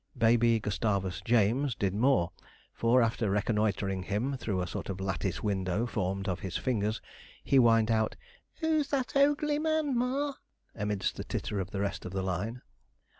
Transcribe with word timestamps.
Baby, 0.17 0.59
Gustavus 0.59 1.21
James, 1.23 1.75
did 1.75 1.93
more; 1.93 2.31
for 2.73 3.03
after 3.03 3.29
reconnoitring 3.29 4.01
him 4.01 4.35
through 4.35 4.59
a 4.59 4.65
sort 4.65 4.89
of 4.89 4.99
lattice 4.99 5.43
window 5.43 5.85
formed 5.85 6.27
of 6.27 6.39
his 6.39 6.57
fingers, 6.57 6.99
he 7.43 7.57
whined 7.57 7.91
out, 7.91 8.15
'Who's 8.61 8.87
that 8.87 9.09
ogl 9.09 9.47
e 9.51 9.59
y 9.59 9.59
man, 9.59 9.95
ma?' 9.95 10.33
amidst 10.73 11.17
the 11.17 11.23
titter 11.23 11.59
of 11.59 11.69
the 11.69 11.81
rest 11.81 12.03
of 12.03 12.13
the 12.13 12.23
line. 12.23 12.63